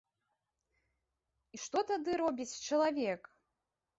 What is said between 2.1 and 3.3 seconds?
робіць чалавек?